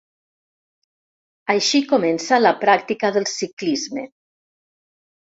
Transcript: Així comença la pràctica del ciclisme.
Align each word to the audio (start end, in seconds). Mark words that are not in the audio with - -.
Així 1.55 1.83
comença 1.93 2.41
la 2.41 2.55
pràctica 2.65 3.15
del 3.19 3.31
ciclisme. 3.37 4.11